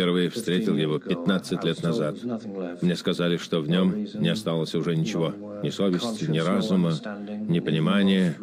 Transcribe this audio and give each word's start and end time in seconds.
Впервые 0.00 0.30
встретил 0.30 0.76
его 0.76 0.98
15 0.98 1.62
лет 1.62 1.82
назад. 1.82 2.16
Мне 2.80 2.96
сказали, 2.96 3.36
что 3.36 3.60
в 3.60 3.68
нем 3.68 4.06
не 4.14 4.30
осталось 4.30 4.74
уже 4.74 4.96
ничего. 4.96 5.34
Ни 5.62 5.68
совести, 5.68 6.24
ни 6.24 6.38
разума, 6.38 6.94
ни 7.46 7.60
понимания, 7.60 8.34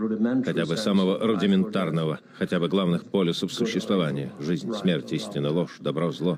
хотя 0.46 0.68
бы 0.68 0.78
самого 0.78 1.18
рудиментарного, 1.18 2.20
хотя 2.38 2.60
бы 2.60 2.70
главных 2.70 3.06
полюсов 3.06 3.52
существования. 3.52 4.32
Жизнь, 4.40 4.72
смерть, 4.72 5.12
истина, 5.14 5.50
ложь, 5.50 5.78
добро, 5.80 6.12
зло. 6.12 6.38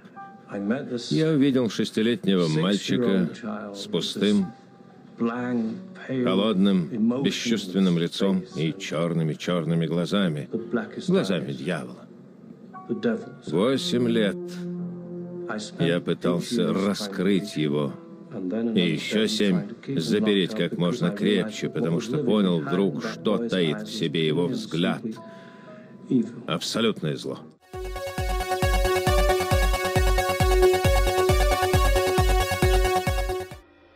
Я 1.09 1.31
увидел 1.31 1.69
шестилетнего 1.69 2.47
мальчика 2.47 3.29
с 3.75 3.87
пустым, 3.87 4.45
холодным, 5.17 7.23
бесчувственным 7.23 7.97
лицом 7.97 8.45
и 8.55 8.73
черными-черными 8.73 9.85
глазами, 9.85 10.47
глазами 11.09 11.51
дьявола. 11.51 12.05
Восемь 13.47 14.07
лет 14.07 14.37
я 15.79 15.99
пытался 15.99 16.73
раскрыть 16.73 17.55
его, 17.55 17.93
и 18.75 18.91
еще 18.91 19.27
семь 19.27 19.69
запереть 19.97 20.51
как 20.51 20.77
можно 20.77 21.09
крепче, 21.09 21.69
потому 21.69 21.99
что 21.99 22.23
понял 22.23 22.59
вдруг, 22.59 23.03
что 23.03 23.37
таит 23.37 23.81
в 23.81 23.91
себе 23.91 24.25
его 24.27 24.47
взгляд. 24.47 25.01
Абсолютное 26.47 27.15
зло. 27.15 27.39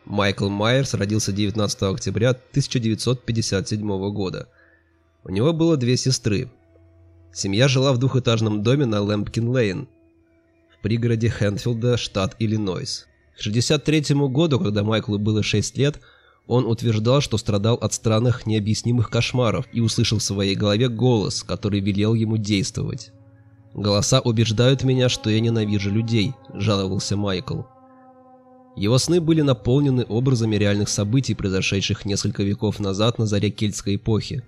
Майкл 0.04 0.48
Майерс 0.48 0.94
родился 0.94 1.32
19 1.32 1.82
октября 1.82 2.30
1957 2.30 4.12
года. 4.12 4.48
У 5.24 5.30
него 5.30 5.52
было 5.52 5.76
две 5.76 5.96
сестры. 5.96 6.50
Семья 7.32 7.66
жила 7.66 7.92
в 7.92 7.98
двухэтажном 7.98 8.62
доме 8.62 8.86
на 8.86 9.00
Лэмпкин-Лейн, 9.00 9.88
пригороде 10.84 11.30
Хэнфилда, 11.30 11.96
штат 11.96 12.36
Иллинойс. 12.38 13.06
К 13.38 13.40
63 13.40 14.14
году, 14.28 14.60
когда 14.60 14.84
Майклу 14.84 15.18
было 15.18 15.42
6 15.42 15.78
лет, 15.78 15.98
он 16.46 16.66
утверждал, 16.66 17.22
что 17.22 17.38
страдал 17.38 17.76
от 17.76 17.94
странных 17.94 18.44
необъяснимых 18.44 19.08
кошмаров 19.08 19.66
и 19.72 19.80
услышал 19.80 20.18
в 20.18 20.22
своей 20.22 20.54
голове 20.54 20.90
голос, 20.90 21.42
который 21.42 21.80
велел 21.80 22.12
ему 22.12 22.36
действовать. 22.36 23.12
«Голоса 23.72 24.20
убеждают 24.20 24.84
меня, 24.84 25.08
что 25.08 25.30
я 25.30 25.40
ненавижу 25.40 25.90
людей»,– 25.90 26.34
жаловался 26.52 27.16
Майкл. 27.16 27.62
Его 28.76 28.98
сны 28.98 29.22
были 29.22 29.40
наполнены 29.40 30.04
образами 30.06 30.56
реальных 30.56 30.90
событий, 30.90 31.34
произошедших 31.34 32.04
несколько 32.04 32.42
веков 32.42 32.78
назад 32.78 33.18
на 33.18 33.24
заре 33.24 33.48
кельтской 33.48 33.96
эпохи. 33.96 34.44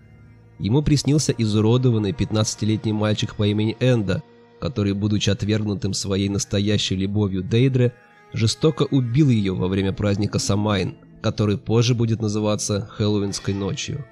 Ему 0.59 0.83
приснился 0.83 1.33
изуродованный 1.33 2.13
15-летний 2.13 2.93
мальчик 2.93 3.37
по 3.37 3.47
имени 3.47 3.75
Энда, 3.81 4.23
который, 4.61 4.93
будучи 4.93 5.31
отвергнутым 5.31 5.93
своей 5.93 6.29
настоящей 6.29 6.97
любовью 6.97 7.43
Дейдре, 7.43 7.95
жестоко 8.33 8.85
убил 8.91 9.29
ее 9.29 9.55
во 9.55 9.69
время 9.69 9.93
праздника 9.93 10.39
Самайн, 10.39 10.97
который 11.23 11.59
позже 11.59 11.95
будет 11.95 12.21
называться 12.21 12.87
Хэллоуинской 12.87 13.55
ночью. 13.55 14.05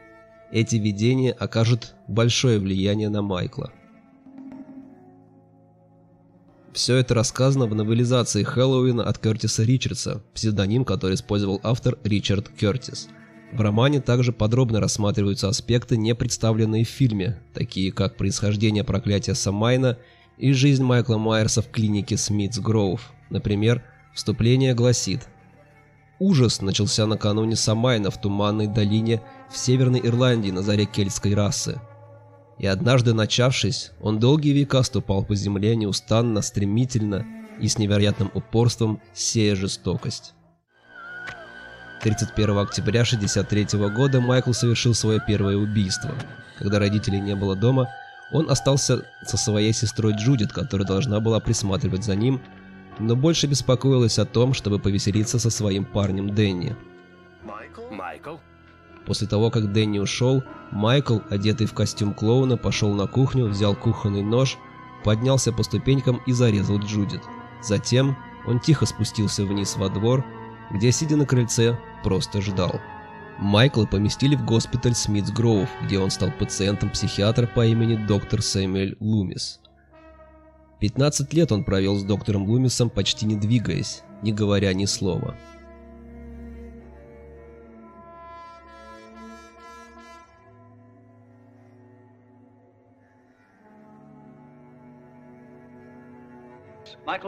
Эти 0.53 0.77
видения 0.77 1.33
окажут 1.33 1.95
большое 2.09 2.59
влияние 2.59 3.09
на 3.09 3.23
Майкла. 3.23 3.73
Все 6.73 6.97
это 6.97 7.15
рассказано 7.15 7.67
в 7.67 7.75
новелизации 7.75 8.43
Хэллоуина 8.43 9.05
от 9.05 9.19
Кертиса 9.19 9.63
Ричардса, 9.63 10.23
псевдоним, 10.35 10.85
который 10.85 11.15
использовал 11.15 11.61
автор 11.63 11.99
Ричард 12.03 12.49
Кертис. 12.49 13.09
В 13.53 13.61
романе 13.61 14.01
также 14.01 14.33
подробно 14.33 14.81
рассматриваются 14.81 15.49
аспекты, 15.49 15.97
не 15.97 16.17
представленные 16.17 16.85
в 16.85 16.89
фильме, 16.89 17.41
такие 17.53 17.93
как 17.93 18.17
происхождение 18.17 18.83
проклятия 18.83 19.35
Самайна 19.35 19.99
и 20.37 20.53
жизнь 20.53 20.83
Майкла 20.83 21.19
Майерса 21.19 21.63
в 21.63 21.71
клинике 21.71 22.17
Смитс 22.17 22.59
Гроув. 22.59 23.13
Например, 23.31 23.83
вступление 24.15 24.75
гласит 24.75 25.29
Ужас 26.21 26.63
начался 26.63 27.07
накануне 27.07 27.57
Самайна 27.57 28.11
в 28.11 28.21
Туманной 28.21 28.69
долине 28.69 29.21
в 29.51 29.59
Северной 29.59 30.01
Ирландии 30.07 30.51
на 30.51 30.63
заре 30.63 30.87
кельтской 30.87 31.35
расы. 31.35 31.81
И 32.59 32.67
однажды 32.67 33.13
начавшись, 33.15 33.91
он 34.01 34.21
долгие 34.21 34.53
века 34.53 34.85
ступал 34.85 35.25
по 35.25 35.35
земле 35.35 35.75
неустанно, 35.75 36.41
стремительно 36.41 37.27
и 37.61 37.67
с 37.67 37.79
невероятным 37.79 38.31
упорством 38.33 39.01
сея 39.13 39.57
жестокость. 39.57 40.35
31 42.03 42.59
октября 42.59 43.01
1963 43.01 43.79
года 43.91 44.21
Майкл 44.21 44.53
совершил 44.53 44.95
свое 44.95 45.21
первое 45.27 45.57
убийство. 45.57 46.13
Когда 46.59 46.79
родителей 46.79 47.21
не 47.21 47.35
было 47.35 47.57
дома, 47.57 47.89
он 48.35 48.51
остался 48.51 49.07
со 49.23 49.37
своей 49.37 49.73
сестрой 49.73 50.13
Джудит, 50.15 50.53
которая 50.53 50.87
должна 50.87 51.21
была 51.21 51.39
присматривать 51.39 52.03
за 52.03 52.17
ним, 52.17 52.43
но 52.99 53.15
больше 53.15 53.47
беспокоилась 53.47 54.19
о 54.19 54.25
том, 54.25 54.55
чтобы 54.55 54.81
повеселиться 54.81 55.39
со 55.39 55.51
своим 55.51 55.85
парнем 55.85 56.35
Дэнни. 56.35 56.77
Майкл? 57.45 58.39
После 59.07 59.29
того, 59.29 59.51
как 59.51 59.73
Дэнни 59.73 60.01
ушел, 60.01 60.43
Майкл, 60.73 61.21
одетый 61.31 61.69
в 61.69 61.75
костюм 61.75 62.13
клоуна, 62.13 62.57
пошел 62.57 62.93
на 62.93 63.07
кухню, 63.07 63.47
взял 63.47 63.77
кухонный 63.77 64.23
нож, 64.23 64.59
поднялся 65.05 65.53
по 65.53 65.63
ступенькам 65.63 66.21
и 66.27 66.33
зарезал 66.33 66.79
Джудит. 66.81 67.23
Затем 67.63 68.17
он 68.49 68.59
тихо 68.59 68.85
спустился 68.85 69.45
вниз 69.45 69.77
во 69.77 69.89
двор, 69.89 70.25
где, 70.73 70.91
сидя 70.91 71.17
на 71.17 71.25
крыльце, 71.25 71.79
просто 72.03 72.43
ждал. 72.43 72.81
Майкла 73.39 73.85
поместили 73.85 74.37
в 74.37 74.45
госпиталь 74.45 74.95
Смитс 74.95 75.31
Гроув, 75.31 75.69
где 75.85 75.99
он 75.99 76.11
стал 76.11 76.31
пациентом 76.31 76.91
психиатра 76.91 77.47
по 77.47 77.67
имени 77.67 77.97
доктор 77.97 78.43
Сэмюэль 78.43 78.97
Лумис. 79.01 79.61
15 80.81 81.33
лет 81.35 81.51
он 81.51 81.65
провел 81.65 81.97
с 81.97 82.05
доктором 82.05 82.45
Лумисом, 82.45 82.91
почти 82.91 83.27
не 83.27 83.37
двигаясь, 83.37 84.03
не 84.23 84.33
говоря 84.33 84.73
ни 84.73 84.85
слова. 84.85 85.35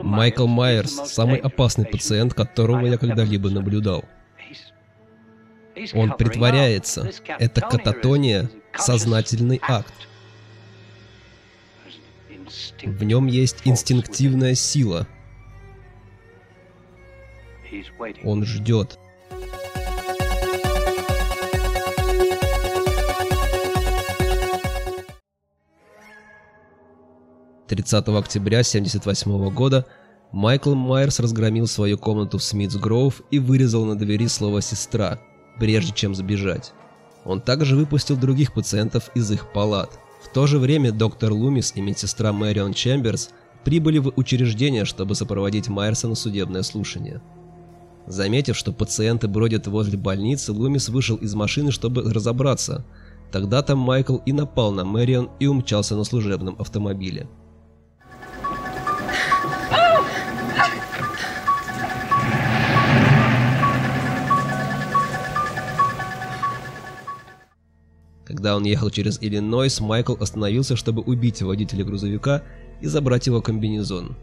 Майкл 0.02 0.46
Майерс– 0.46 0.92
самый 1.06 1.38
опасный 1.38 1.84
пациент, 1.84 2.34
которого 2.34 2.86
я 2.86 2.98
когда-либо 2.98 3.50
наблюдал. 3.50 4.04
Он 5.94 6.12
притворяется. 6.16 7.10
Это 7.26 7.60
кататония– 7.60 8.50
сознательный 8.76 9.60
акт. 9.62 9.94
В 12.82 13.02
нем 13.02 13.26
есть 13.26 13.62
инстинктивная 13.64 14.54
сила. 14.54 15.06
Он 18.22 18.44
ждет. 18.44 18.98
30 27.68 28.09
октября 28.09 28.60
1978 28.60 29.50
года 29.50 29.86
Майкл 30.33 30.74
Майерс 30.74 31.21
разгромил 31.21 31.66
свою 31.66 31.98
комнату 31.98 32.38
в 32.38 32.42
Смитс 32.42 32.77
Гроув 32.77 33.22
и 33.30 33.38
вырезал 33.38 33.84
на 33.84 33.97
двери 33.97 34.27
слово 34.28 34.60
«сестра», 34.62 35.21
прежде 35.58 35.92
чем 35.92 36.14
сбежать. 36.14 36.72
Он 37.24 37.41
также 37.41 37.76
выпустил 37.76 38.16
других 38.16 38.53
пациентов 38.54 39.10
из 39.14 39.30
их 39.30 39.53
палат. 39.53 39.98
В 40.22 40.28
то 40.28 40.47
же 40.47 40.58
время 40.58 40.92
доктор 40.92 41.32
Лумис 41.32 41.72
и 41.74 41.80
медсестра 41.80 42.32
Мэрион 42.32 42.72
Чемберс 42.72 43.30
прибыли 43.64 43.98
в 43.98 44.12
учреждение, 44.16 44.84
чтобы 44.84 45.14
сопроводить 45.14 45.68
Майерса 45.68 46.08
на 46.08 46.14
судебное 46.14 46.62
слушание. 46.62 47.20
Заметив, 48.06 48.56
что 48.56 48.72
пациенты 48.72 49.26
бродят 49.26 49.66
возле 49.66 49.98
больницы, 49.98 50.53
Лумис 50.53 50.88
вышел 50.88 51.16
из 51.16 51.34
машины, 51.34 51.72
чтобы 51.72 52.02
разобраться. 52.12 52.84
Тогда-то 53.32 53.74
Майкл 53.74 54.18
и 54.18 54.32
напал 54.32 54.70
на 54.70 54.84
Мэрион 54.84 55.30
и 55.41 55.47
умчался 55.47 55.97
на 55.97 56.04
служебном 56.04 56.54
автомобиле. 56.60 57.28
Когда 68.36 68.54
он 68.54 68.65
ехал 68.65 68.91
через 68.91 69.16
Иллинойс, 69.22 69.80
Майкл 69.80 70.15
остановился, 70.21 70.77
чтобы 70.77 71.00
убить 71.00 71.41
водителя 71.41 71.86
грузовика 71.86 72.42
и 72.83 72.86
забрать 72.86 73.27
его 73.27 73.41
комбинезон. 73.41 74.15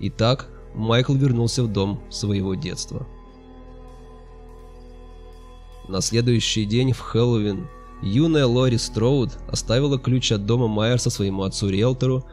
Итак, 0.00 0.48
Майкл 0.74 1.14
вернулся 1.14 1.62
в 1.62 1.72
дом 1.72 2.02
своего 2.10 2.54
детства. 2.54 3.06
На 5.88 6.02
следующий 6.02 6.66
день 6.66 6.92
в 6.92 6.98
Хэллоуин 6.98 7.68
юная 8.02 8.44
Лори 8.44 8.76
Строуд 8.76 9.30
оставила 9.48 9.98
ключ 9.98 10.30
от 10.30 10.44
дома 10.44 10.68
Майерса 10.68 11.08
своему 11.08 11.44
отцу-риэлтору, 11.44 12.26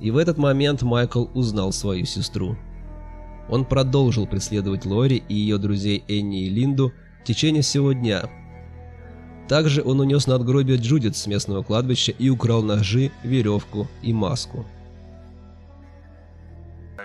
и 0.00 0.10
в 0.10 0.16
этот 0.16 0.38
момент 0.38 0.80
Майкл 0.80 1.26
узнал 1.34 1.72
свою 1.72 2.06
сестру. 2.06 2.56
Он 3.50 3.66
продолжил 3.66 4.26
преследовать 4.26 4.86
Лори 4.86 5.22
и 5.28 5.34
ее 5.34 5.58
друзей 5.58 6.04
Энни 6.08 6.46
и 6.46 6.48
Линду 6.48 6.94
в 7.20 7.24
течение 7.26 7.60
всего 7.60 7.92
дня, 7.92 8.30
также 9.48 9.82
он 9.82 10.00
унес 10.00 10.26
надгробие 10.26 10.78
Джудит 10.78 11.16
с 11.16 11.26
местного 11.26 11.62
кладбища 11.62 12.12
и 12.12 12.28
украл 12.28 12.62
ножи, 12.62 13.12
веревку 13.22 13.86
и 14.02 14.12
маску. 14.12 14.66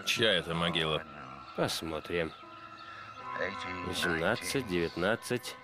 Чья 0.05 0.33
это 0.33 0.53
могила? 0.53 1.03
Посмотрим. 1.55 2.31
18, 3.87 4.67
19. 4.67 5.55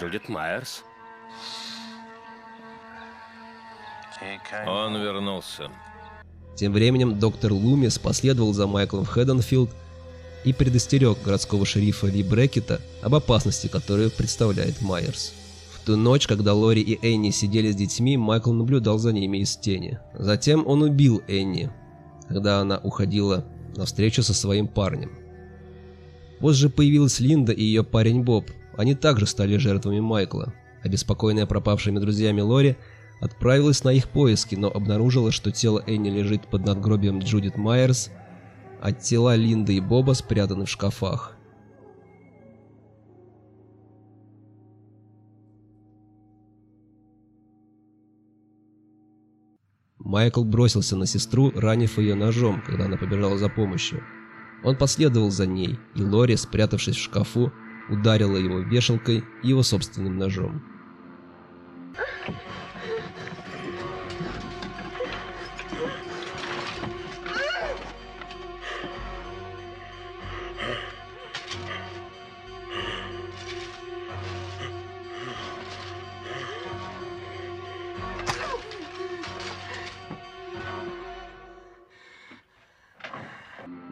Джудит 0.00 0.28
Майерс. 0.28 0.84
Он 4.66 4.96
вернулся. 4.96 5.70
Тем 6.56 6.72
временем 6.72 7.18
доктор 7.18 7.52
Лумис 7.52 7.98
последовал 7.98 8.52
за 8.52 8.66
Майклом 8.66 9.04
в 9.04 9.08
Хэдденфилд 9.08 9.70
и 10.44 10.52
предостерег 10.52 11.18
городского 11.24 11.66
шерифа 11.66 12.06
Ли 12.06 12.22
Брекета 12.22 12.80
об 13.02 13.14
опасности, 13.14 13.66
которую 13.66 14.10
представляет 14.10 14.80
Майерс. 14.80 15.32
В 15.72 15.84
ту 15.84 15.96
ночь, 15.96 16.26
когда 16.26 16.54
Лори 16.54 16.82
и 16.82 16.98
Энни 17.06 17.30
сидели 17.30 17.70
с 17.70 17.76
детьми, 17.76 18.16
Майкл 18.16 18.52
наблюдал 18.52 18.98
за 18.98 19.12
ними 19.12 19.38
из 19.38 19.56
тени. 19.56 19.98
Затем 20.14 20.66
он 20.66 20.82
убил 20.82 21.22
Энни, 21.28 21.70
когда 22.28 22.60
она 22.60 22.78
уходила 22.78 23.44
на 23.76 23.84
встречу 23.84 24.22
со 24.22 24.34
своим 24.34 24.68
парнем. 24.68 25.12
Позже 26.40 26.68
появилась 26.68 27.20
Линда 27.20 27.52
и 27.52 27.64
ее 27.64 27.84
парень 27.84 28.22
Боб. 28.22 28.50
Они 28.76 28.94
также 28.94 29.26
стали 29.26 29.56
жертвами 29.56 30.00
Майкла. 30.00 30.54
Обеспокоенная 30.84 31.46
пропавшими 31.46 31.98
друзьями 31.98 32.40
Лори 32.40 32.76
отправилась 33.20 33.82
на 33.82 33.90
их 33.90 34.08
поиски, 34.08 34.54
но 34.54 34.68
обнаружила, 34.68 35.32
что 35.32 35.50
тело 35.50 35.82
Энни 35.86 36.10
лежит 36.10 36.46
под 36.46 36.64
надгробием 36.64 37.18
Джудит 37.18 37.56
Майерс, 37.56 38.10
а 38.80 38.92
тела 38.92 39.34
Линды 39.36 39.76
и 39.76 39.80
Боба 39.80 40.12
спрятаны 40.12 40.64
в 40.64 40.70
шкафах. 40.70 41.34
Майкл 49.98 50.42
бросился 50.42 50.96
на 50.96 51.06
сестру, 51.06 51.52
ранив 51.54 51.98
ее 51.98 52.14
ножом, 52.14 52.62
когда 52.62 52.86
она 52.86 52.96
побежала 52.96 53.36
за 53.36 53.50
помощью. 53.50 54.02
Он 54.64 54.74
последовал 54.74 55.30
за 55.30 55.46
ней, 55.46 55.78
и 55.94 56.02
Лори, 56.02 56.36
спрятавшись 56.36 56.96
в 56.96 57.02
шкафу, 57.02 57.52
ударила 57.90 58.36
его 58.36 58.60
вешалкой 58.60 59.24
и 59.42 59.48
его 59.48 59.62
собственным 59.62 60.16
ножом. 60.16 60.62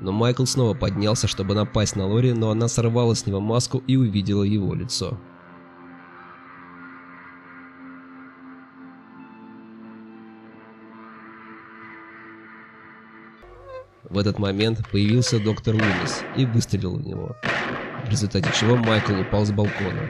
Но 0.07 0.13
Майкл 0.13 0.45
снова 0.45 0.73
поднялся, 0.73 1.27
чтобы 1.27 1.57
напасть 1.57 1.97
на 1.97 2.07
Лори, 2.07 2.33
но 2.33 2.51
она 2.51 2.69
сорвала 2.69 3.15
с 3.15 3.27
него 3.27 3.41
маску 3.41 3.83
и 3.89 3.97
увидела 3.97 4.45
его 4.45 4.73
лицо. 4.73 5.19
В 14.05 14.17
этот 14.17 14.39
момент 14.39 14.89
появился 14.93 15.41
доктор 15.43 15.75
Лумис 15.75 16.23
и 16.37 16.47
выстрелил 16.47 16.99
в 16.99 17.05
него, 17.05 17.35
в 18.05 18.09
результате 18.09 18.49
чего 18.57 18.77
Майкл 18.77 19.21
упал 19.21 19.45
с 19.45 19.51
балкона. 19.51 20.09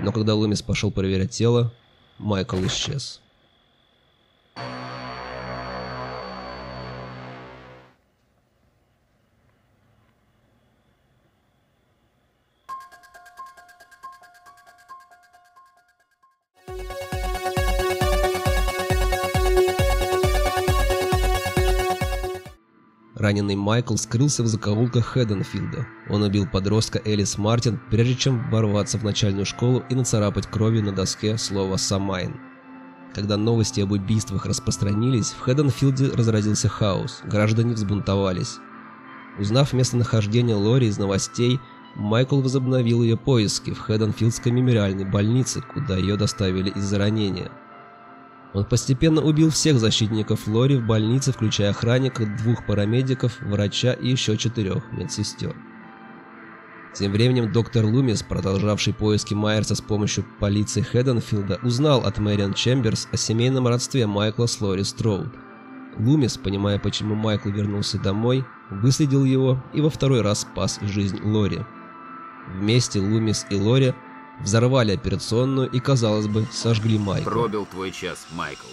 Но 0.00 0.10
когда 0.10 0.34
Лумис 0.34 0.60
пошел 0.60 0.90
проверять 0.90 1.30
тело, 1.30 1.72
Майкл 2.18 2.56
исчез. 2.66 3.20
Раненый 23.38 23.54
Майкл 23.54 23.94
скрылся 23.94 24.42
в 24.42 24.48
закоулках 24.48 25.04
Хэдденфилда. 25.06 25.86
Он 26.10 26.24
убил 26.24 26.48
подростка 26.48 27.00
Элис 27.04 27.38
Мартин, 27.38 27.80
прежде 27.88 28.16
чем 28.16 28.50
ворваться 28.50 28.98
в 28.98 29.04
начальную 29.04 29.46
школу 29.46 29.84
и 29.88 29.94
нацарапать 29.94 30.48
кровью 30.48 30.82
на 30.82 30.90
доске 30.90 31.38
слово 31.38 31.76
«Самайн». 31.76 32.34
Когда 33.14 33.36
новости 33.36 33.80
об 33.80 33.92
убийствах 33.92 34.44
распространились, 34.44 35.30
в 35.30 35.38
Хэдденфилде 35.38 36.08
разразился 36.08 36.68
хаос, 36.68 37.20
граждане 37.26 37.74
взбунтовались. 37.74 38.56
Узнав 39.38 39.72
местонахождение 39.72 40.56
Лори 40.56 40.88
из 40.88 40.98
новостей, 40.98 41.60
Майкл 41.94 42.40
возобновил 42.40 43.04
ее 43.04 43.16
поиски 43.16 43.70
в 43.70 43.78
Хэдденфилдской 43.78 44.50
мемориальной 44.50 45.04
больнице, 45.04 45.62
куда 45.62 45.96
ее 45.96 46.16
доставили 46.16 46.70
из-за 46.70 46.98
ранения. 46.98 47.52
Он 48.54 48.64
постепенно 48.64 49.20
убил 49.20 49.50
всех 49.50 49.78
защитников 49.78 50.46
Лори 50.46 50.76
в 50.76 50.86
больнице, 50.86 51.32
включая 51.32 51.70
охранника, 51.70 52.24
двух 52.26 52.64
парамедиков, 52.66 53.40
врача 53.40 53.92
и 53.92 54.08
еще 54.08 54.36
четырех 54.36 54.90
медсестер. 54.92 55.54
Тем 56.94 57.12
временем 57.12 57.52
доктор 57.52 57.84
Лумис, 57.84 58.22
продолжавший 58.22 58.94
поиски 58.94 59.34
Майерса 59.34 59.74
с 59.74 59.80
помощью 59.80 60.24
полиции 60.40 60.80
Хэдденфилда, 60.80 61.60
узнал 61.62 62.00
от 62.00 62.18
Мэриан 62.18 62.54
Чемберс 62.54 63.08
о 63.12 63.16
семейном 63.16 63.68
родстве 63.68 64.06
Майкла 64.06 64.46
с 64.46 64.60
Лори 64.60 64.82
Строуд. 64.82 65.28
Лумис, 65.98 66.38
понимая, 66.38 66.78
почему 66.78 67.14
Майкл 67.14 67.50
вернулся 67.50 67.98
домой, 67.98 68.44
выследил 68.70 69.24
его 69.24 69.62
и 69.74 69.80
во 69.80 69.90
второй 69.90 70.22
раз 70.22 70.40
спас 70.40 70.78
жизнь 70.82 71.20
Лори. 71.22 71.60
Вместе 72.48 72.98
Лумис 73.00 73.46
и 73.50 73.56
Лори 73.56 73.94
взорвали 74.40 74.92
операционную 74.92 75.70
и, 75.70 75.80
казалось 75.80 76.26
бы, 76.26 76.46
сожгли 76.52 76.98
Майкла. 76.98 77.30
Пробил 77.30 77.66
твой 77.66 77.90
час, 77.90 78.26
Майкл. 78.32 78.68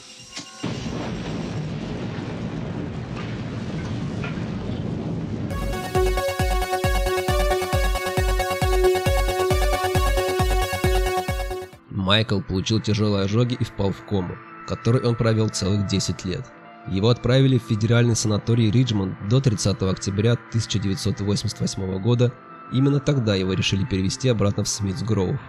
Майкл 11.89 12.39
получил 12.39 12.79
тяжелые 12.79 13.25
ожоги 13.25 13.57
и 13.59 13.63
впал 13.63 13.91
в 13.91 14.05
кому, 14.05 14.35
в 14.63 14.67
которой 14.67 15.01
он 15.01 15.15
провел 15.15 15.49
целых 15.49 15.87
10 15.87 16.23
лет. 16.25 16.45
Его 16.87 17.09
отправили 17.09 17.57
в 17.57 17.63
федеральный 17.63 18.15
санаторий 18.15 18.69
Риджмонд 18.69 19.17
до 19.27 19.41
30 19.41 19.81
октября 19.81 20.33
1988 20.33 21.99
года. 21.99 22.31
Именно 22.71 22.99
тогда 22.99 23.33
его 23.33 23.53
решили 23.53 23.85
перевести 23.85 24.29
обратно 24.29 24.63
в 24.63 24.67
Смитс-Гроув. 24.67 25.39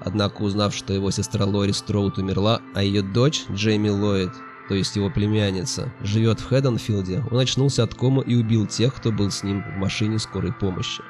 Однако, 0.00 0.42
узнав, 0.42 0.74
что 0.74 0.94
его 0.94 1.10
сестра 1.10 1.44
Лори 1.44 1.72
Строуд 1.72 2.18
умерла, 2.18 2.60
а 2.74 2.82
ее 2.82 3.02
дочь, 3.02 3.44
Джейми 3.50 3.90
Ллойд, 3.90 4.32
то 4.68 4.74
есть 4.74 4.96
его 4.96 5.10
племянница, 5.10 5.92
живет 6.00 6.40
в 6.40 6.48
Хэдденфилде, 6.48 7.24
он 7.30 7.38
очнулся 7.38 7.82
от 7.82 7.94
комы 7.94 8.22
и 8.22 8.34
убил 8.34 8.66
тех, 8.66 8.94
кто 8.94 9.12
был 9.12 9.30
с 9.30 9.42
ним 9.42 9.62
в 9.62 9.76
машине 9.76 10.18
скорой 10.18 10.52
помощи. 10.52 11.02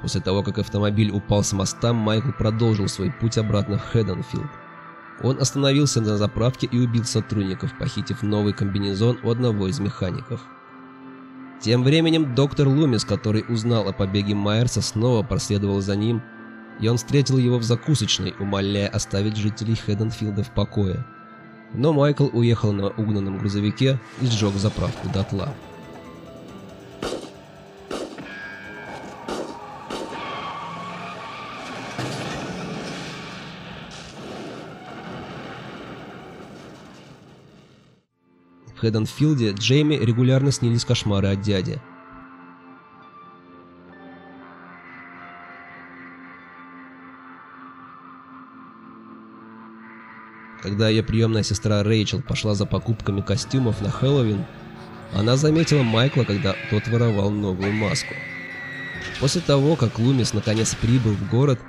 После 0.00 0.20
того, 0.20 0.42
как 0.42 0.58
автомобиль 0.58 1.10
упал 1.10 1.42
с 1.42 1.52
моста, 1.52 1.92
Майкл 1.92 2.30
продолжил 2.30 2.88
свой 2.88 3.10
путь 3.10 3.38
обратно 3.38 3.78
в 3.78 3.82
Хэдденфилд. 3.82 4.50
Он 5.22 5.40
остановился 5.40 6.00
на 6.00 6.16
заправке 6.18 6.66
и 6.70 6.78
убил 6.78 7.04
сотрудников, 7.04 7.76
похитив 7.78 8.22
новый 8.22 8.52
комбинезон 8.52 9.18
у 9.22 9.30
одного 9.30 9.68
из 9.68 9.80
механиков. 9.80 10.40
Тем 11.60 11.82
временем 11.82 12.34
доктор 12.34 12.68
Лумис, 12.68 13.04
который 13.04 13.44
узнал 13.48 13.88
о 13.88 13.92
побеге 13.92 14.34
Майерса, 14.34 14.82
снова 14.82 15.22
проследовал 15.22 15.80
за 15.80 15.96
ним, 15.96 16.22
и 16.80 16.88
он 16.88 16.96
встретил 16.96 17.38
его 17.38 17.58
в 17.58 17.62
закусочной, 17.62 18.34
умоляя 18.38 18.88
оставить 18.88 19.36
жителей 19.36 19.74
Хэдденфилда 19.74 20.44
в 20.44 20.50
покое. 20.50 21.04
Но 21.72 21.92
Майкл 21.92 22.28
уехал 22.32 22.72
на 22.72 22.88
угнанном 22.88 23.38
грузовике 23.38 24.00
и 24.20 24.26
сжег 24.26 24.54
заправку 24.54 25.08
дотла. 25.08 25.52
В 38.74 38.80
Хэдденфилде 38.80 39.52
Джейми 39.52 39.94
регулярно 39.94 40.52
снились 40.52 40.84
кошмары 40.84 41.28
от 41.28 41.40
дяди. 41.40 41.80
Когда 50.66 50.88
ее 50.88 51.04
приемная 51.04 51.44
сестра 51.44 51.84
Рэйчел 51.84 52.22
пошла 52.22 52.56
за 52.56 52.66
покупками 52.66 53.20
костюмов 53.20 53.80
на 53.82 53.88
Хэллоуин, 53.88 54.44
она 55.14 55.36
заметила 55.36 55.84
Майкла, 55.84 56.24
когда 56.24 56.56
тот 56.70 56.88
воровал 56.88 57.30
новую 57.30 57.72
маску. 57.72 58.14
После 59.20 59.42
того, 59.42 59.76
как 59.76 60.00
Лумис 60.00 60.34
наконец 60.34 60.74
прибыл 60.74 61.12
в 61.12 61.30
город, 61.30 61.60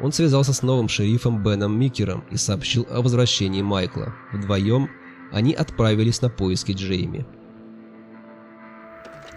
он 0.00 0.10
связался 0.10 0.54
с 0.54 0.62
новым 0.62 0.88
шерифом 0.88 1.42
Беном 1.42 1.78
Микером 1.78 2.24
и 2.30 2.38
сообщил 2.38 2.86
о 2.90 3.02
возвращении 3.02 3.60
Майкла. 3.60 4.14
Вдвоем 4.32 4.88
они 5.32 5.52
отправились 5.52 6.22
на 6.22 6.30
поиски 6.30 6.72
Джейми. 6.72 7.26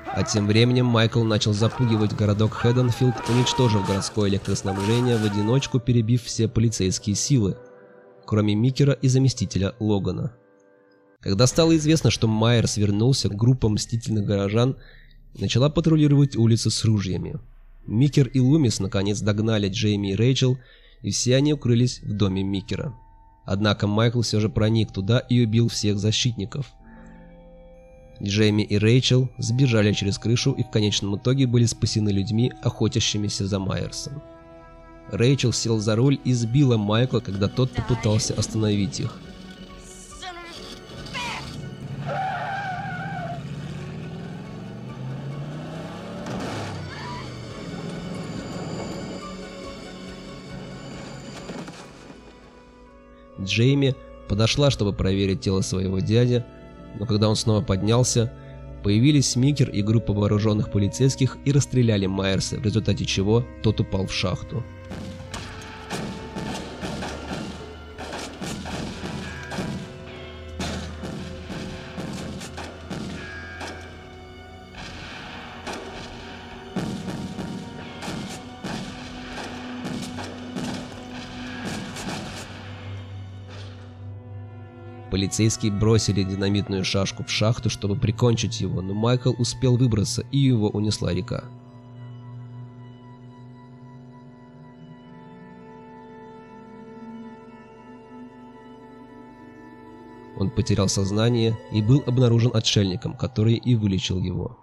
А 0.05 0.23
тем 0.23 0.47
временем 0.47 0.85
Майкл 0.85 1.25
начал 1.25 1.51
запугивать 1.51 2.15
городок 2.15 2.53
Хэдденфилд, 2.53 3.15
уничтожив 3.27 3.85
городское 3.85 4.29
электроснабжение 4.29 5.17
в 5.17 5.25
одиночку, 5.25 5.81
перебив 5.81 6.23
все 6.23 6.47
полицейские 6.47 7.17
силы, 7.17 7.57
кроме 8.29 8.53
Микера 8.53 8.93
и 8.93 9.07
заместителя 9.07 9.74
Логана. 9.79 10.33
Когда 11.19 11.48
стало 11.48 11.75
известно, 11.77 12.12
что 12.12 12.27
Майерс 12.27 12.77
вернулся, 12.77 13.27
группа 13.27 13.69
мстительных 13.69 14.24
горожан 14.24 14.77
начала 15.33 15.71
патрулировать 15.71 16.36
улицы 16.36 16.69
с 16.69 16.86
ружьями. 16.86 17.39
Микер 17.88 18.27
и 18.27 18.39
Лумис 18.39 18.79
наконец 18.79 19.19
догнали 19.21 19.67
Джейми 19.67 20.12
и 20.12 20.15
Рэйчел, 20.15 20.59
и 21.01 21.09
все 21.09 21.38
они 21.38 21.53
укрылись 21.53 22.03
в 22.03 22.13
доме 22.13 22.43
Микера. 22.43 22.93
Однако 23.45 23.88
Майкл 23.88 24.21
все 24.21 24.39
же 24.39 24.48
проник 24.48 24.93
туда 24.93 25.17
и 25.17 25.43
убил 25.43 25.67
всех 25.67 25.98
защитников. 25.98 26.67
Джейми 28.21 28.62
и 28.62 28.77
Рэйчел 28.77 29.31
сбежали 29.39 29.91
через 29.93 30.19
крышу 30.19 30.51
и 30.51 30.62
в 30.62 30.69
конечном 30.69 31.17
итоге 31.17 31.48
были 31.48 31.65
спасены 31.65 32.09
людьми, 32.09 32.53
охотящимися 32.62 33.48
за 33.48 33.57
Майерсом. 33.57 34.21
Рэйчел 35.11 35.53
сел 35.53 35.79
за 35.79 35.95
руль 35.95 36.19
и 36.23 36.33
сбила 36.33 36.77
Майкла, 36.77 37.19
когда 37.19 37.47
тот 37.47 37.71
попытался 37.71 38.33
остановить 38.33 38.99
их. 38.99 39.19
Джейми 53.41 53.95
подошла, 54.27 54.69
чтобы 54.69 54.93
проверить 54.93 55.41
тело 55.41 55.61
своего 55.61 55.99
дяди, 55.99 56.45
но 56.99 57.05
когда 57.05 57.29
он 57.29 57.35
снова 57.35 57.61
поднялся, 57.61 58.31
появились 58.83 59.35
Микер 59.35 59.69
и 59.69 59.81
группа 59.81 60.13
вооруженных 60.13 60.71
полицейских 60.71 61.37
и 61.45 61.51
расстреляли 61.51 62.05
Майерса, 62.05 62.57
в 62.57 62.63
результате 62.63 63.05
чего 63.05 63.45
тот 63.63 63.79
упал 63.79 64.05
в 64.05 64.13
шахту. 64.13 64.63
Полицейские 85.11 85.71
бросили 85.71 86.21
динамитную 86.21 86.85
шашку 86.85 87.23
в 87.23 87.31
шахту, 87.31 87.69
чтобы 87.69 87.95
прикончить 87.95 88.61
его, 88.61 88.81
но 88.81 88.93
Майкл 88.93 89.33
успел 89.39 89.75
выбраться, 89.75 90.23
и 90.31 90.37
его 90.37 90.69
унесла 90.69 91.13
река. 91.13 91.43
Он 100.37 100.49
потерял 100.49 100.87
сознание 100.87 101.57
и 101.71 101.81
был 101.81 102.01
обнаружен 102.05 102.51
отшельником, 102.53 103.13
который 103.13 103.55
и 103.55 103.75
вылечил 103.75 104.19
его. 104.19 104.57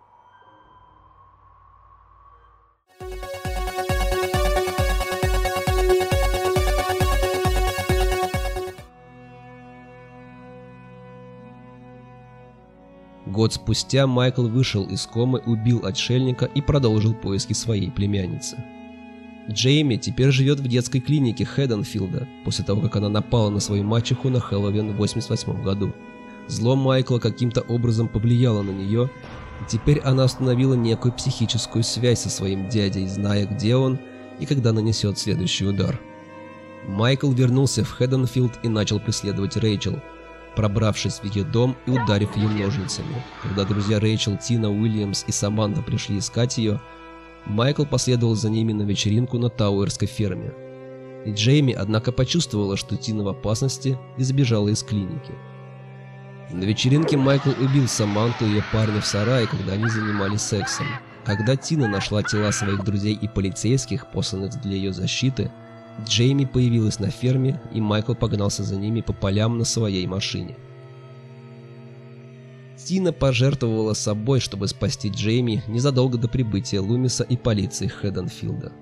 Год 13.46 13.52
спустя 13.52 14.08
Майкл 14.08 14.48
вышел 14.48 14.82
из 14.82 15.06
комы, 15.06 15.38
убил 15.46 15.86
отшельника 15.86 16.46
и 16.46 16.60
продолжил 16.60 17.14
поиски 17.14 17.52
своей 17.52 17.92
племянницы. 17.92 18.56
Джейми 19.48 19.94
теперь 19.94 20.32
живет 20.32 20.58
в 20.58 20.66
детской 20.66 20.98
клинике 20.98 21.44
Хэдденфилда, 21.44 22.26
после 22.44 22.64
того, 22.64 22.80
как 22.80 22.96
она 22.96 23.08
напала 23.08 23.50
на 23.50 23.60
свою 23.60 23.84
мачеху 23.84 24.30
на 24.30 24.40
Хэллоуин 24.40 24.90
в 24.90 24.96
88 24.96 25.62
году. 25.62 25.94
Зло 26.48 26.74
Майкла 26.74 27.20
каким-то 27.20 27.60
образом 27.60 28.08
повлияло 28.08 28.62
на 28.62 28.72
нее, 28.72 29.12
и 29.60 29.70
теперь 29.70 30.00
она 30.00 30.24
установила 30.24 30.74
некую 30.74 31.12
психическую 31.12 31.84
связь 31.84 32.22
со 32.22 32.30
своим 32.30 32.68
дядей, 32.68 33.06
зная, 33.06 33.46
где 33.46 33.76
он 33.76 34.00
и 34.40 34.46
когда 34.46 34.72
нанесет 34.72 35.18
следующий 35.18 35.66
удар. 35.66 36.00
Майкл 36.88 37.30
вернулся 37.30 37.84
в 37.84 37.90
Хэдденфилд 37.92 38.58
и 38.64 38.68
начал 38.68 38.98
преследовать 38.98 39.56
Рэйчел– 39.56 40.00
пробравшись 40.56 41.20
в 41.20 41.24
ее 41.24 41.44
дом 41.44 41.76
и 41.86 41.90
ударив 41.90 42.36
ее 42.36 42.48
ножницами. 42.48 43.22
Когда 43.42 43.64
друзья 43.64 44.00
Рэйчел, 44.00 44.36
Тина, 44.38 44.70
Уильямс 44.70 45.24
и 45.26 45.32
Саманта 45.32 45.82
пришли 45.82 46.18
искать 46.18 46.58
ее, 46.58 46.80
Майкл 47.44 47.84
последовал 47.84 48.34
за 48.34 48.50
ними 48.50 48.72
на 48.72 48.82
вечеринку 48.82 49.38
на 49.38 49.50
Тауэрской 49.50 50.08
ферме. 50.08 50.52
И 51.24 51.32
Джейми, 51.32 51.72
однако, 51.72 52.10
почувствовала, 52.10 52.76
что 52.76 52.96
Тина 52.96 53.22
в 53.22 53.28
опасности 53.28 53.98
и 54.16 54.22
сбежала 54.22 54.68
из 54.68 54.82
клиники. 54.82 55.32
На 56.50 56.62
вечеринке 56.64 57.16
Майкл 57.16 57.50
убил 57.60 57.86
Саманту 57.88 58.46
и 58.46 58.48
ее 58.48 58.64
парня 58.72 59.00
в 59.00 59.06
сарае, 59.06 59.46
когда 59.46 59.72
они 59.72 59.88
занимались 59.88 60.42
сексом. 60.42 60.86
Когда 61.24 61.56
Тина 61.56 61.88
нашла 61.88 62.22
тела 62.22 62.52
своих 62.52 62.84
друзей 62.84 63.14
и 63.14 63.26
полицейских, 63.26 64.06
посланных 64.12 64.60
для 64.62 64.76
ее 64.76 64.92
защиты, 64.92 65.50
Джейми 66.04 66.44
появилась 66.44 66.98
на 66.98 67.10
ферме, 67.10 67.60
и 67.72 67.80
Майкл 67.80 68.14
погнался 68.14 68.62
за 68.62 68.76
ними 68.76 69.00
по 69.00 69.12
полям 69.12 69.58
на 69.58 69.64
своей 69.64 70.06
машине. 70.06 70.56
Тина 72.76 73.12
пожертвовала 73.12 73.94
собой, 73.94 74.40
чтобы 74.40 74.68
спасти 74.68 75.08
Джейми 75.08 75.64
незадолго 75.66 76.18
до 76.18 76.28
прибытия 76.28 76.80
Лумиса 76.80 77.24
и 77.24 77.36
полиции 77.36 77.86
Хэдденфилда. 77.86 78.72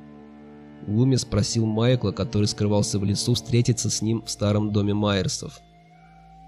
Лумис 0.86 1.24
просил 1.24 1.64
Майкла, 1.64 2.10
который 2.10 2.46
скрывался 2.46 2.98
в 2.98 3.04
лесу, 3.04 3.34
встретиться 3.34 3.88
с 3.88 4.02
ним 4.02 4.22
в 4.22 4.30
старом 4.30 4.72
доме 4.72 4.92
Майерсов. 4.92 5.60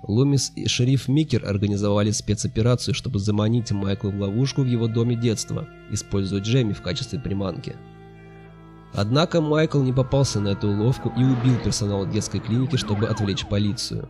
Лумис 0.07 0.53
и 0.55 0.69
шериф 0.69 1.09
Микер 1.09 1.47
организовали 1.47 2.11
спецоперацию, 2.11 2.95
чтобы 2.95 3.19
заманить 3.19 3.73
Майкла 3.73 4.11
в 4.11 4.21
ловушку 4.21 4.63
в 4.63 4.67
его 4.67 4.89
доме 4.89 5.17
детства, 5.17 5.67
используя 5.91 6.41
Джейми 6.41 6.75
в 6.75 6.83
качестве 6.83 7.19
приманки. 7.19 7.77
Однако 8.93 9.41
Майкл 9.41 9.83
не 9.83 9.93
попался 9.93 10.41
на 10.41 10.49
эту 10.49 10.69
уловку 10.69 11.13
и 11.17 11.23
убил 11.23 11.59
персонал 11.63 12.07
детской 12.07 12.41
клиники, 12.41 12.77
чтобы 12.77 13.07
отвлечь 13.07 13.47
полицию. 13.47 14.09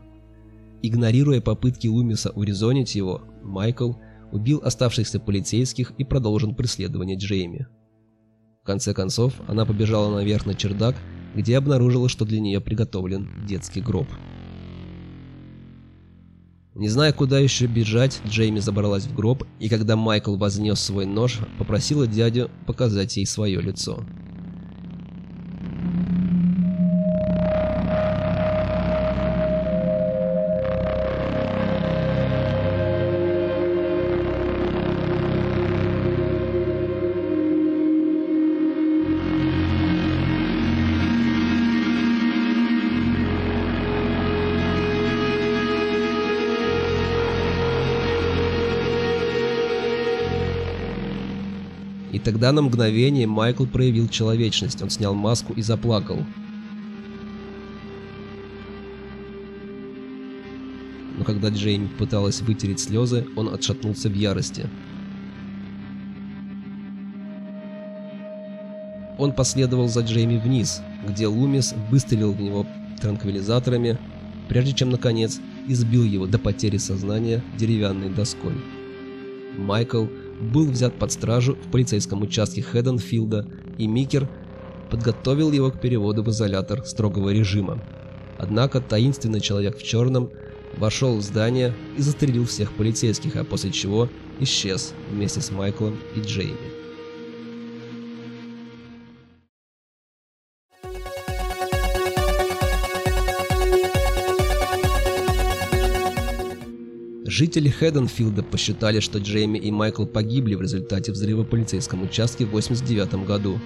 Игнорируя 0.83 1.41
попытки 1.41 1.89
Лумиса 1.89 2.31
урезонить 2.31 2.95
его, 2.95 3.23
Майкл 3.43 3.95
убил 4.33 4.61
оставшихся 4.63 5.19
полицейских 5.19 5.93
и 5.99 6.05
продолжил 6.05 6.55
преследование 6.55 7.17
Джейми. 7.17 7.67
В 8.63 8.67
конце 8.67 8.95
концов, 8.95 9.35
она 9.49 9.65
побежала 9.65 10.15
наверх 10.15 10.47
на 10.47 10.55
чердак, 10.55 10.97
где 11.35 11.57
обнаружила, 11.57 12.09
что 12.09 12.25
для 12.25 12.41
нее 12.41 12.61
приготовлен 12.61 13.29
детский 13.47 13.81
гроб. 13.81 14.07
Не 16.75 16.89
зная, 16.89 17.13
куда 17.13 17.39
еще 17.39 17.67
бежать, 17.67 18.21
Джейми 18.27 18.59
забралась 18.59 19.07
в 19.07 19.15
гроб, 19.15 19.45
и 19.61 19.69
когда 19.69 19.97
Майкл 19.97 20.37
вознес 20.37 20.79
свой 20.79 21.07
нож, 21.07 21.39
попросила 21.59 22.07
дядю 22.07 22.51
показать 22.67 23.17
ей 23.17 23.25
свое 23.25 23.63
лицо. 23.63 24.05
Тогда 52.27 52.51
на 52.51 52.61
мгновение 52.61 53.29
Майкл 53.29 53.67
проявил 53.67 54.09
человечность. 54.09 54.83
Он 54.83 54.91
снял 54.91 55.15
маску 55.15 55.53
и 55.53 55.63
заплакал. 55.63 56.27
Но 61.17 61.23
когда 61.25 61.51
Джейми 61.51 61.87
пыталась 61.87 62.41
вытереть 62.41 62.81
слезы, 62.81 63.29
он 63.37 63.55
отшатнулся 63.55 64.09
в 64.09 64.15
ярости. 64.15 64.69
Он 69.19 69.31
последовал 69.31 69.87
за 69.87 70.01
Джейми 70.01 70.37
вниз, 70.37 70.83
где 71.07 71.29
Лумис 71.29 71.75
выстрелил 71.91 72.33
в 72.33 72.41
него 72.41 72.67
транквилизаторами, 73.01 74.01
прежде 74.49 74.73
чем, 74.73 74.91
наконец, 74.91 75.39
избил 75.69 76.03
его 76.03 76.27
до 76.27 76.41
потери 76.41 76.79
сознания 76.79 77.41
деревянной 77.57 78.09
доской. 78.09 78.55
Майкл 79.57 80.07
был 80.41 80.71
взят 80.71 80.99
под 80.99 81.13
стражу 81.13 81.55
в 81.55 81.71
полицейском 81.71 82.23
участке 82.23 82.63
Хэдденфилда, 82.63 83.49
и 83.79 83.87
Микер 83.87 84.29
подготовил 84.91 85.53
его 85.53 85.71
к 85.71 85.81
переводу 85.81 86.23
в 86.23 86.31
изолятор 86.31 86.85
строгого 86.85 87.31
режима. 87.31 87.83
Однако 88.39 88.81
таинственный 88.81 89.41
человек 89.41 89.79
в 89.79 89.83
черном 89.83 90.31
вошел 90.77 91.17
в 91.17 91.23
здание 91.23 91.75
и 91.97 92.03
застрелил 92.03 92.45
всех 92.45 92.73
полицейских, 92.73 93.37
а 93.37 93.45
после 93.45 93.71
чего 93.71 94.09
исчез 94.41 94.93
вместе 95.11 95.41
с 95.41 95.51
Майклом 95.51 95.97
и 96.15 96.21
Джейми. 96.21 96.76
Жители 107.29 107.69
Хэдденфилда 107.69 108.45
посчитали, 108.45 109.01
что 109.01 109.19
Джейми 109.19 109.59
и 109.59 109.73
Майкл 109.73 110.07
погибли 110.07 110.55
в 110.55 110.63
результате 110.63 111.11
взрыва 111.11 111.43
в 111.43 111.49
полицейском 111.49 112.03
участке 112.03 112.45
в 112.45 112.51
1989 112.51 113.27
году. 113.27 113.59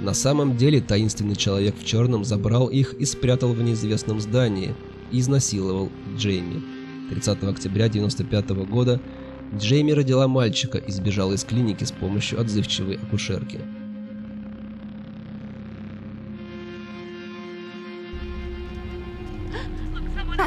На 0.00 0.12
самом 0.12 0.58
деле 0.58 0.82
таинственный 0.82 1.34
человек 1.34 1.74
в 1.78 1.84
черном 1.86 2.26
забрал 2.26 2.66
их 2.66 2.92
и 2.92 3.06
спрятал 3.06 3.54
в 3.54 3.62
неизвестном 3.62 4.20
здании 4.20 4.74
и 5.10 5.20
изнасиловал 5.20 5.90
Джейми. 6.18 6.62
30 7.08 7.42
октября 7.44 7.86
1995 7.86 8.50
года 8.68 9.00
Джейми 9.56 9.92
родила 9.92 10.28
мальчика 10.28 10.76
и 10.76 10.92
сбежала 10.92 11.32
из 11.32 11.44
клиники 11.44 11.84
с 11.84 11.92
помощью 11.92 12.38
отзывчивой 12.38 12.96
акушерки. 12.96 13.60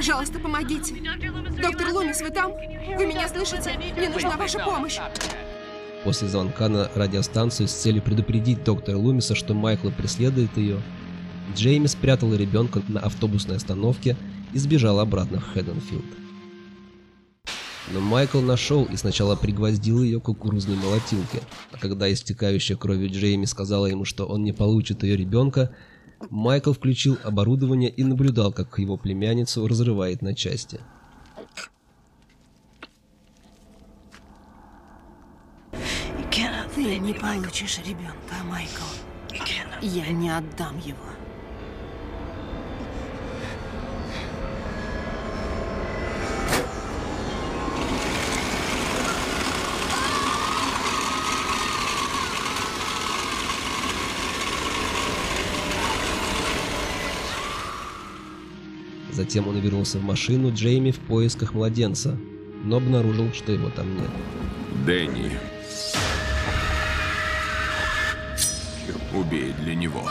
Пожалуйста, 0.05 0.37
помогите. 0.37 0.95
Доктор 1.61 1.93
Лумис, 1.93 2.19
вы 2.19 2.29
там? 2.29 2.51
Вы 2.51 3.05
меня 3.05 3.25
слышите? 3.29 3.79
Мне 3.95 4.09
нужна 4.09 4.35
ваша 4.35 4.59
помощь. 4.59 4.97
После 6.03 6.27
звонка 6.27 6.67
на 6.67 6.89
радиостанцию 6.93 7.69
с 7.69 7.71
целью 7.71 8.01
предупредить 8.01 8.65
доктора 8.65 8.97
Лумиса, 8.97 9.33
что 9.33 9.53
Майкла 9.53 9.91
преследует 9.91 10.57
ее, 10.57 10.81
Джейми 11.55 11.87
спрятала 11.87 12.33
ребенка 12.33 12.81
на 12.89 12.99
автобусной 12.99 13.55
остановке 13.55 14.17
и 14.53 14.57
сбежал 14.57 14.99
обратно 14.99 15.39
в 15.39 15.53
Хэдденфилд. 15.53 16.03
Но 17.93 18.01
Майкл 18.01 18.41
нашел 18.41 18.83
и 18.83 18.97
сначала 18.97 19.37
пригвоздил 19.37 20.03
ее 20.03 20.19
к 20.19 20.25
кукурузной 20.25 20.75
молотилке, 20.75 21.39
а 21.71 21.77
когда 21.77 22.11
истекающая 22.11 22.75
кровью 22.75 23.09
Джейми 23.09 23.45
сказала 23.45 23.85
ему, 23.85 24.03
что 24.03 24.25
он 24.25 24.43
не 24.43 24.51
получит 24.51 25.03
ее 25.03 25.15
ребенка, 25.15 25.73
Майкл 26.29 26.73
включил 26.73 27.17
оборудование 27.23 27.89
и 27.89 28.03
наблюдал, 28.03 28.51
как 28.51 28.79
его 28.79 28.97
племянницу 28.97 29.67
разрывает 29.67 30.21
на 30.21 30.33
части. 30.33 30.79
Ты 36.75 36.97
не 36.97 37.13
получишь 37.13 37.79
ребенка, 37.85 38.35
Майкл. 38.45 38.83
Я 39.81 40.07
не 40.09 40.29
отдам 40.29 40.77
его. 40.79 41.22
Затем 59.13 59.47
он 59.47 59.59
вернулся 59.59 59.99
в 59.99 60.03
машину 60.03 60.51
Джейми 60.51 60.89
в 60.89 60.97
поисках 60.97 61.53
младенца, 61.53 62.17
но 62.63 62.77
обнаружил, 62.77 63.31
что 63.31 63.51
его 63.51 63.69
там 63.69 63.95
нет. 63.95 64.09
Дэнни. 64.87 65.31
Убей 69.13 69.53
для 69.61 69.75
него. 69.75 70.09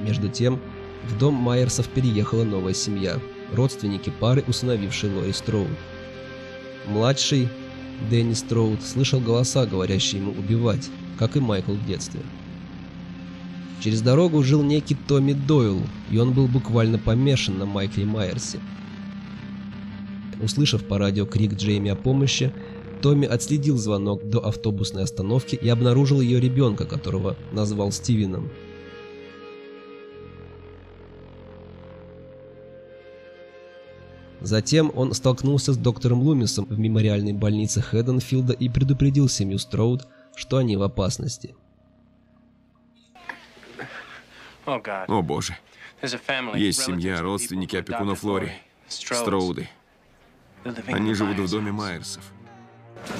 Между 0.00 0.28
тем, 0.28 0.60
в 1.08 1.16
дом 1.16 1.34
Майерсов 1.34 1.88
переехала 1.88 2.42
новая 2.42 2.74
семья, 2.74 3.20
родственники 3.52 4.12
пары, 4.18 4.42
усыновившей 4.48 5.10
Лори 5.14 5.32
Строуд. 5.32 5.68
Младший, 6.88 7.48
Дэнни 8.10 8.34
Строуд, 8.34 8.82
слышал 8.82 9.20
голоса, 9.20 9.64
говорящие 9.64 10.20
ему 10.20 10.32
убивать, 10.32 10.90
как 11.18 11.36
и 11.36 11.40
Майкл 11.40 11.72
в 11.72 11.86
детстве. 11.86 12.20
Через 13.84 14.00
дорогу 14.00 14.42
жил 14.42 14.62
некий 14.62 14.94
Томми 14.94 15.34
Дойл, 15.34 15.82
и 16.10 16.16
он 16.16 16.32
был 16.32 16.48
буквально 16.48 16.98
помешан 16.98 17.58
на 17.58 17.66
Майкле 17.66 18.06
Майерсе. 18.06 18.58
Услышав 20.42 20.88
по 20.88 20.96
радио 20.96 21.26
крик 21.26 21.52
Джейми 21.52 21.90
о 21.90 21.94
помощи, 21.94 22.50
Томми 23.02 23.26
отследил 23.26 23.76
звонок 23.76 24.26
до 24.26 24.38
автобусной 24.38 25.02
остановки 25.02 25.54
и 25.54 25.68
обнаружил 25.68 26.22
ее 26.22 26.40
ребенка, 26.40 26.86
которого 26.86 27.36
назвал 27.52 27.92
Стивеном. 27.92 28.48
Затем 34.40 34.92
он 34.94 35.12
столкнулся 35.12 35.74
с 35.74 35.76
доктором 35.76 36.22
Лумисом 36.22 36.64
в 36.70 36.78
мемориальной 36.78 37.34
больнице 37.34 37.82
Хэдденфилда 37.82 38.54
и 38.54 38.70
предупредил 38.70 39.28
семью 39.28 39.58
Строуд, 39.58 40.06
что 40.34 40.56
они 40.56 40.78
в 40.78 40.82
опасности. 40.82 41.54
О 44.66 45.22
боже. 45.22 45.56
Есть 46.54 46.82
семья, 46.82 47.20
родственники 47.22 47.76
опекунов 47.76 48.22
Лори. 48.24 48.52
Строуды. 48.88 49.68
Они 50.86 51.14
живут 51.14 51.38
в 51.38 51.50
доме 51.50 51.72
Майерсов. 51.72 52.22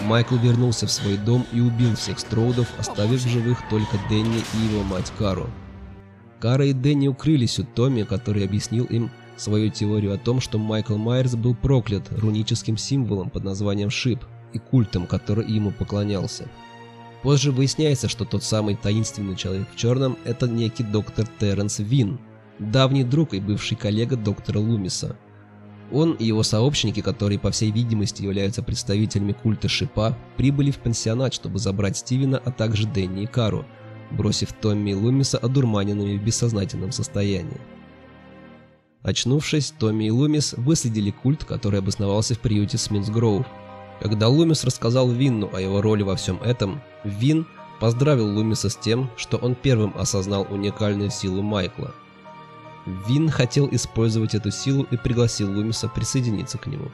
Майкл 0.04 0.36
вернулся 0.36 0.86
в 0.86 0.90
свой 0.90 1.16
дом 1.16 1.46
и 1.52 1.60
убил 1.60 1.94
всех 1.96 2.18
Строудов, 2.18 2.68
оставив 2.78 3.20
в 3.20 3.28
живых 3.28 3.58
только 3.68 3.98
Дэнни 4.08 4.42
и 4.54 4.72
его 4.72 4.82
мать 4.82 5.12
Кару. 5.18 5.48
Кара 6.40 6.66
и 6.66 6.72
Дэнни 6.72 7.08
укрылись 7.08 7.58
у 7.58 7.64
Томми, 7.64 8.02
который 8.02 8.44
объяснил 8.44 8.84
им 8.86 9.10
свою 9.36 9.70
теорию 9.70 10.14
о 10.14 10.18
том, 10.18 10.40
что 10.40 10.58
Майкл 10.58 10.96
Майерс 10.96 11.34
был 11.34 11.54
проклят 11.54 12.10
руническим 12.12 12.76
символом 12.76 13.30
под 13.30 13.44
названием 13.44 13.90
Шип 13.90 14.24
и 14.52 14.58
культом, 14.58 15.06
который 15.06 15.46
ему 15.50 15.70
поклонялся. 15.70 16.48
Позже 17.24 17.52
выясняется, 17.52 18.06
что 18.06 18.26
тот 18.26 18.44
самый 18.44 18.76
таинственный 18.76 19.34
человек 19.34 19.66
в 19.72 19.76
черном– 19.76 20.18
это 20.26 20.46
некий 20.46 20.82
доктор 20.82 21.26
Терренс 21.40 21.78
Вин, 21.78 22.20
давний 22.58 23.02
друг 23.02 23.32
и 23.32 23.40
бывший 23.40 23.78
коллега 23.78 24.14
доктора 24.14 24.58
Лумиса. 24.58 25.16
Он 25.90 26.12
и 26.12 26.26
его 26.26 26.42
сообщники, 26.42 27.00
которые 27.00 27.38
по 27.38 27.50
всей 27.50 27.70
видимости 27.70 28.22
являются 28.22 28.62
представителями 28.62 29.32
культа 29.32 29.68
Шипа, 29.68 30.18
прибыли 30.36 30.70
в 30.70 30.78
пансионат, 30.78 31.32
чтобы 31.32 31.58
забрать 31.58 31.96
Стивена, 31.96 32.42
а 32.44 32.50
также 32.52 32.86
Дэнни 32.86 33.22
и 33.22 33.26
Кару, 33.26 33.64
бросив 34.10 34.52
Томми 34.52 34.90
и 34.90 34.94
Лумиса 34.94 35.38
одурманенными 35.38 36.18
в 36.18 36.22
бессознательном 36.22 36.92
состоянии. 36.92 37.60
Очнувшись, 39.02 39.72
Томми 39.78 40.04
и 40.04 40.10
Лумис 40.10 40.52
выследили 40.58 41.10
культ, 41.10 41.44
который 41.44 41.78
обосновался 41.78 42.34
в 42.34 42.40
приюте 42.40 42.76
Смитсгроув. 42.76 43.46
Когда 44.00 44.28
Лумис 44.28 44.64
рассказал 44.64 45.08
Винну 45.08 45.50
о 45.52 45.60
его 45.60 45.80
роли 45.80 46.02
во 46.02 46.16
всем 46.16 46.40
этом, 46.42 46.82
Вин 47.04 47.46
поздравил 47.80 48.26
Лумиса 48.26 48.68
с 48.68 48.76
тем, 48.76 49.10
что 49.16 49.36
он 49.36 49.54
первым 49.54 49.94
осознал 49.96 50.46
уникальную 50.50 51.10
силу 51.10 51.42
Майкла. 51.42 51.94
Вин 53.08 53.30
хотел 53.30 53.68
использовать 53.70 54.34
эту 54.34 54.50
силу 54.50 54.86
и 54.90 54.96
пригласил 54.96 55.50
Лумиса 55.50 55.88
присоединиться 55.88 56.58
к 56.58 56.66
нему. 56.66 56.90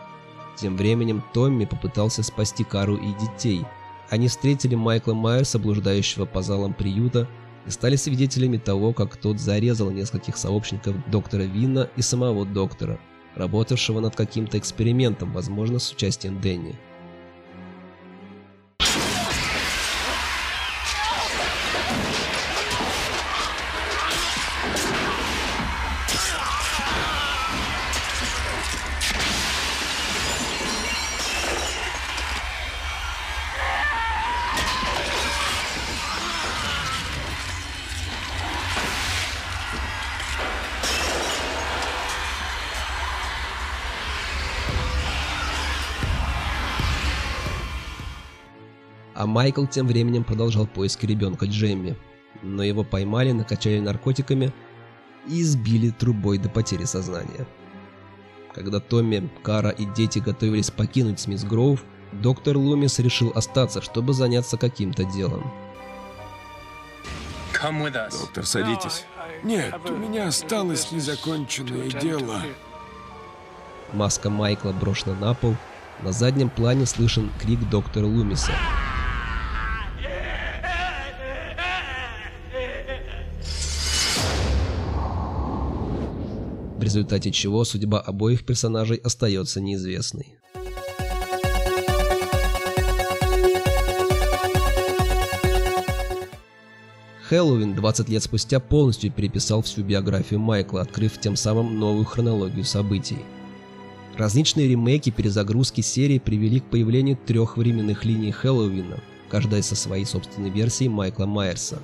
Тем 0.56 0.76
временем 0.76 1.22
Томми 1.32 1.64
попытался 1.64 2.22
спасти 2.22 2.64
Кару 2.64 2.96
и 2.96 3.12
детей. 3.14 3.64
Они 4.08 4.28
встретили 4.28 4.74
Майкла 4.74 5.14
Майерса, 5.14 5.58
блуждающего 5.58 6.26
по 6.26 6.42
залам 6.42 6.74
приюта, 6.74 7.28
и 7.66 7.70
стали 7.70 7.96
свидетелями 7.96 8.56
того, 8.56 8.92
как 8.92 9.16
тот 9.16 9.38
зарезал 9.38 9.90
нескольких 9.90 10.36
сообщников 10.36 10.96
доктора 11.10 11.42
Винна 11.42 11.88
и 11.96 12.02
самого 12.02 12.44
доктора, 12.44 12.98
работавшего 13.36 14.00
над 14.00 14.16
каким-то 14.16 14.58
экспериментом, 14.58 15.32
возможно, 15.32 15.78
с 15.78 15.92
участием 15.92 16.40
Дэнни. 16.40 16.78
Майкл 49.30 49.64
тем 49.64 49.86
временем 49.86 50.24
продолжал 50.24 50.66
поиски 50.66 51.06
ребенка 51.06 51.46
Джемми, 51.46 51.96
но 52.42 52.62
его 52.62 52.82
поймали, 52.82 53.32
накачали 53.32 53.78
наркотиками 53.78 54.52
и 55.28 55.42
избили 55.42 55.90
трубой 55.90 56.38
до 56.38 56.48
потери 56.48 56.84
сознания. 56.84 57.46
Когда 58.52 58.80
Томми, 58.80 59.30
Кара 59.42 59.70
и 59.70 59.84
дети 59.84 60.18
готовились 60.18 60.70
покинуть 60.70 61.20
Смис 61.20 61.44
Гроув, 61.44 61.84
доктор 62.12 62.56
Лумис 62.56 62.98
решил 62.98 63.30
остаться, 63.34 63.80
чтобы 63.80 64.12
заняться 64.12 64.56
каким-то 64.56 65.04
делом. 65.04 65.48
Доктор, 68.10 68.46
садитесь. 68.46 69.04
Нет, 69.44 69.74
у 69.88 69.96
меня 69.96 70.28
осталось 70.28 70.90
незаконченное 70.90 71.88
дело. 71.88 72.40
Маска 73.92 74.30
Майкла 74.30 74.72
брошена 74.72 75.14
на 75.14 75.34
пол. 75.34 75.54
На 76.02 76.12
заднем 76.12 76.48
плане 76.48 76.86
слышен 76.86 77.30
крик 77.38 77.60
доктора 77.68 78.06
Лумиса. 78.06 78.52
В 86.80 86.82
результате 86.82 87.30
чего 87.30 87.62
судьба 87.64 88.00
обоих 88.00 88.46
персонажей 88.46 88.96
остается 88.96 89.60
неизвестной. 89.60 90.38
Хэллоуин 97.28 97.74
20 97.74 98.08
лет 98.08 98.22
спустя 98.22 98.60
полностью 98.60 99.12
переписал 99.12 99.60
всю 99.60 99.82
биографию 99.82 100.40
Майкла, 100.40 100.80
открыв 100.80 101.20
тем 101.20 101.36
самым 101.36 101.78
новую 101.78 102.06
хронологию 102.06 102.64
событий. 102.64 103.18
Различные 104.16 104.66
ремейки, 104.66 105.10
перезагрузки 105.10 105.82
серии 105.82 106.18
привели 106.18 106.60
к 106.60 106.70
появлению 106.70 107.18
трех 107.26 107.58
временных 107.58 108.06
линий 108.06 108.32
Хэллоуина, 108.32 109.02
каждая 109.28 109.60
со 109.60 109.76
своей 109.76 110.06
собственной 110.06 110.48
версией 110.48 110.88
Майкла 110.88 111.26
Майерса. 111.26 111.78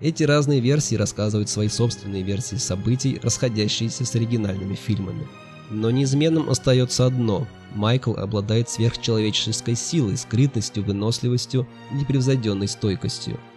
Эти 0.00 0.22
разные 0.22 0.60
версии 0.60 0.94
рассказывают 0.94 1.48
свои 1.48 1.68
собственные 1.68 2.22
версии 2.22 2.56
событий, 2.56 3.20
расходящиеся 3.22 4.04
с 4.04 4.14
оригинальными 4.14 4.74
фильмами. 4.74 5.26
Но 5.70 5.90
неизменным 5.90 6.50
остается 6.50 7.06
одно– 7.06 7.46
Майкл 7.74 8.14
обладает 8.14 8.68
сверхчеловеческой 8.68 9.76
силой, 9.76 10.16
скрытностью, 10.16 10.82
выносливостью 10.82 11.68
непревзойденной 11.92 12.66
стойкостью– 12.66 13.38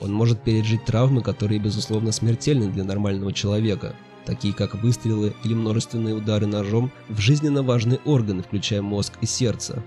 он 0.00 0.12
может 0.12 0.42
пережить 0.42 0.84
травмы, 0.86 1.22
которые, 1.22 1.60
безусловно, 1.60 2.10
смертельны 2.10 2.70
для 2.70 2.84
нормального 2.84 3.32
человека, 3.32 3.94
такие 4.24 4.54
как 4.54 4.74
выстрелы 4.82 5.34
или 5.44 5.54
множественные 5.54 6.14
удары 6.14 6.46
ножом 6.46 6.90
в 7.08 7.18
жизненно 7.20 7.62
важные 7.62 7.98
органы, 8.06 8.42
включая 8.42 8.80
мозг 8.80 9.14
и 9.20 9.26
сердце, 9.26 9.82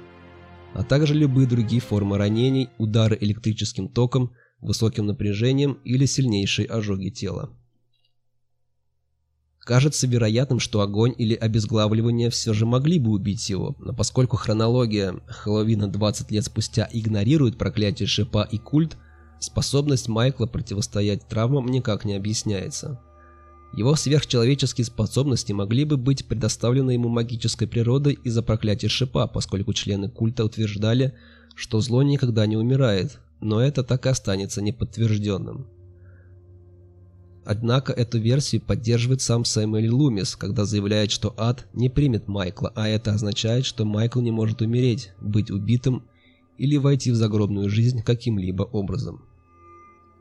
а 0.74 0.84
также 0.84 1.16
любые 1.16 1.48
другие 1.48 1.82
формы 1.82 2.18
ранений, 2.18 2.70
удары 2.78 3.18
электрическим 3.20 3.88
током, 3.88 4.34
высоким 4.64 5.06
напряжением 5.06 5.80
или 5.84 6.06
сильнейшие 6.06 6.68
ожоги 6.68 7.10
тела. 7.10 7.50
Кажется 9.60 10.08
вероятным, 10.08 10.60
что 10.60 10.82
огонь 10.82 11.14
или 11.18 11.36
обезглавливание 11.36 12.30
все 12.30 12.54
же 12.54 12.66
могли 12.66 13.00
бы 13.00 13.12
убить 13.12 13.50
его, 13.50 13.78
но 13.80 13.94
поскольку 13.94 14.36
хронология 14.36 15.22
Хэллоуина 15.28 15.88
20 15.88 16.32
лет 16.32 16.44
спустя 16.44 16.90
игнорирует 16.92 17.58
проклятие 17.58 18.08
шипа 18.08 18.48
и 18.52 18.58
культ, 18.58 18.98
Способность 19.44 20.08
Майкла 20.08 20.46
противостоять 20.46 21.28
травмам 21.28 21.68
никак 21.68 22.06
не 22.06 22.16
объясняется. 22.16 23.02
Его 23.76 23.94
сверхчеловеческие 23.98 24.86
способности 24.86 25.52
могли 25.52 25.84
бы 25.84 25.98
быть 25.98 26.26
предоставлены 26.26 26.92
ему 26.92 27.10
магической 27.10 27.68
природой 27.68 28.14
из-за 28.24 28.42
проклятия 28.42 28.88
шипа, 28.88 29.28
поскольку 29.28 29.74
члены 29.74 30.10
культа 30.10 30.46
утверждали, 30.46 31.14
что 31.56 31.82
зло 31.82 32.04
никогда 32.04 32.46
не 32.46 32.56
умирает, 32.56 33.20
но 33.42 33.62
это 33.62 33.84
так 33.84 34.06
и 34.06 34.10
останется 34.10 34.62
неподтвержденным. 34.62 35.68
Однако 37.46 37.92
эту 37.92 38.20
версию 38.20 38.62
поддерживает 38.62 39.22
сам 39.22 39.44
Сэмюэль 39.44 39.90
Лумис, 39.90 40.36
когда 40.36 40.64
заявляет, 40.64 41.12
что 41.12 41.34
ад 41.38 41.68
не 41.74 41.90
примет 41.90 42.28
Майкла, 42.28 42.72
а 42.76 42.88
это 42.88 43.12
означает, 43.14 43.66
что 43.66 43.84
Майкл 43.84 44.22
не 44.22 44.32
может 44.32 44.62
умереть, 44.62 45.12
быть 45.20 45.52
убитым 45.52 46.04
или 46.58 46.78
войти 46.78 47.12
в 47.12 47.16
загробную 47.16 47.70
жизнь 47.70 48.02
каким-либо 48.02 48.64
образом. 48.64 49.26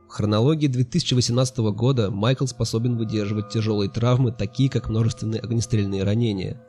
В 0.09 0.15
хронологии 0.15 0.67
2018 0.67 1.59
года 1.73 2.11
Майкл 2.11 2.47
способен 2.47 2.99
выдерживать 2.99 3.51
тяжелые 3.51 3.89
травмы, 3.89 4.33
такие 4.33 4.69
как 4.69 4.91
множественные 4.91 5.41
огнестрельные 5.41 6.03
ранения. 6.03 6.61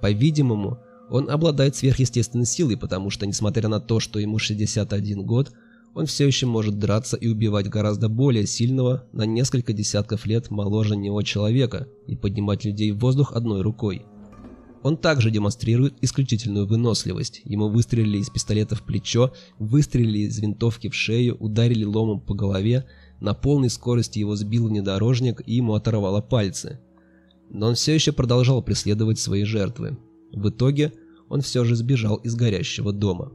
По-видимому, 0.00 0.78
он 1.10 1.28
обладает 1.28 1.76
сверхъестественной 1.76 2.46
силой, 2.46 2.76
потому 2.76 3.10
что, 3.10 3.26
несмотря 3.26 3.68
на 3.68 3.80
то, 3.80 4.00
что 4.00 4.18
ему 4.18 4.38
61 4.38 5.26
год, 5.26 5.52
он 5.96 6.04
все 6.04 6.26
еще 6.26 6.44
может 6.44 6.78
драться 6.78 7.16
и 7.16 7.26
убивать 7.26 7.70
гораздо 7.70 8.10
более 8.10 8.46
сильного, 8.46 9.06
на 9.12 9.24
несколько 9.24 9.72
десятков 9.72 10.26
лет 10.26 10.50
моложе 10.50 10.94
него 10.94 11.22
человека 11.22 11.88
и 12.06 12.14
поднимать 12.14 12.66
людей 12.66 12.90
в 12.90 12.98
воздух 12.98 13.32
одной 13.32 13.62
рукой. 13.62 14.04
Он 14.82 14.98
также 14.98 15.30
демонстрирует 15.30 15.94
исключительную 16.02 16.66
выносливость. 16.66 17.40
Ему 17.44 17.70
выстрелили 17.70 18.18
из 18.18 18.28
пистолета 18.28 18.76
в 18.76 18.82
плечо, 18.82 19.32
выстрелили 19.58 20.18
из 20.18 20.38
винтовки 20.38 20.90
в 20.90 20.94
шею, 20.94 21.34
ударили 21.40 21.84
ломом 21.84 22.20
по 22.20 22.34
голове, 22.34 22.84
на 23.20 23.32
полной 23.32 23.70
скорости 23.70 24.18
его 24.18 24.36
сбил 24.36 24.68
внедорожник 24.68 25.40
и 25.46 25.54
ему 25.54 25.72
оторвало 25.72 26.20
пальцы. 26.20 26.78
Но 27.48 27.68
он 27.68 27.74
все 27.74 27.94
еще 27.94 28.12
продолжал 28.12 28.62
преследовать 28.62 29.18
свои 29.18 29.44
жертвы. 29.44 29.96
В 30.30 30.50
итоге 30.50 30.92
он 31.30 31.40
все 31.40 31.64
же 31.64 31.74
сбежал 31.74 32.16
из 32.16 32.34
горящего 32.34 32.92
дома. 32.92 33.32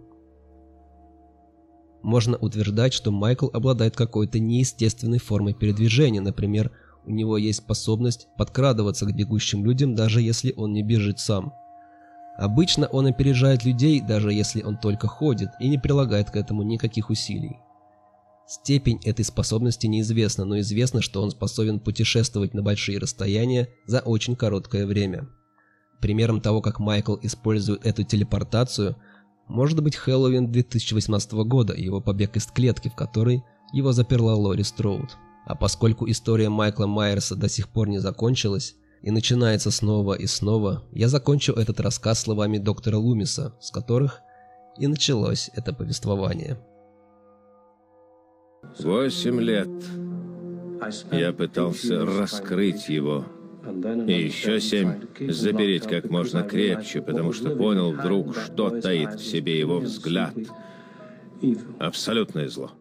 Можно 2.04 2.38
утверждать, 2.38 2.94
что 2.94 3.12
Майкл 3.12 3.48
обладает 3.54 3.96
какой-то 3.96 4.40
неестественной 4.40 5.20
формой 5.20 5.54
передвижения, 5.54 6.22
например, 6.22 6.72
у 7.06 7.12
него 7.12 7.38
есть 7.38 7.60
способность 7.60 8.28
подкрадываться 8.38 9.06
к 9.06 9.16
бегущим 9.16 9.66
людям, 9.66 9.96
даже 9.96 10.22
если 10.22 10.54
он 10.56 10.74
не 10.74 10.84
бежит 10.84 11.20
сам. 11.20 11.54
Обычно 12.38 12.88
он 12.88 13.08
опережает 13.08 13.66
людей, 13.66 14.02
даже 14.02 14.32
если 14.32 14.64
он 14.64 14.78
только 14.78 15.08
ходит, 15.08 15.50
и 15.60 15.68
не 15.68 15.78
прилагает 15.78 16.32
к 16.32 16.36
этому 16.36 16.64
никаких 16.64 17.10
усилий. 17.10 17.58
Степень 18.48 19.00
этой 19.04 19.24
способности 19.24 19.88
неизвестна, 19.88 20.46
но 20.46 20.60
известно, 20.60 21.02
что 21.02 21.22
он 21.22 21.32
способен 21.32 21.80
путешествовать 21.80 22.54
на 22.54 22.62
большие 22.62 23.00
расстояния 23.00 23.70
за 23.86 24.00
очень 24.00 24.36
короткое 24.36 24.86
время. 24.86 25.30
Примером 26.02 26.42
того, 26.42 26.62
как 26.62 26.80
Майкл 26.80 27.16
использует 27.22 27.86
эту 27.86 28.04
телепортацию, 28.04 28.96
может 29.52 29.84
быть 29.84 29.96
Хэллоуин 29.96 30.52
2018 30.52 31.34
года 31.34 31.74
и 31.74 31.84
его 31.84 32.00
побег 32.02 32.38
из 32.38 32.46
клетки, 32.48 32.90
в 32.90 32.96
которой 32.96 33.44
его 33.74 33.92
заперла 33.92 34.36
Лори 34.36 34.64
Строуд. 34.64 35.18
А 35.46 35.56
поскольку 35.56 36.10
история 36.10 36.50
Майкла 36.50 36.86
Майерса 36.86 37.36
до 37.36 37.50
сих 37.50 37.68
пор 37.68 37.90
не 37.90 38.00
закончилась 38.00 38.76
и 39.02 39.12
начинается 39.12 39.70
снова 39.72 40.14
и 40.14 40.26
снова, 40.26 40.84
я 40.92 41.10
закончу 41.10 41.54
этот 41.54 41.80
рассказ 41.80 42.22
словами 42.22 42.58
доктора 42.60 42.98
Лумиса, 42.98 43.54
с 43.60 43.72
которых 43.72 44.22
и 44.78 44.88
началось 44.88 45.50
это 45.54 45.74
повествование. 45.74 46.58
Восемь 48.80 49.42
лет 49.42 49.70
я 51.12 51.34
пытался 51.34 52.06
раскрыть 52.06 52.88
его. 52.88 53.26
И 54.08 54.14
еще 54.14 54.60
семь 54.60 55.02
запереть 55.20 55.84
как 55.84 56.10
можно 56.10 56.44
крепче, 56.44 57.02
потому 57.02 57.32
что 57.34 57.56
понял 57.56 57.92
вдруг, 57.92 58.36
что 58.36 58.70
таит 58.82 59.14
в 59.16 59.24
себе 59.24 59.60
его 59.60 59.80
взгляд. 59.80 60.34
Абсолютное 61.80 62.48
зло. 62.50 62.72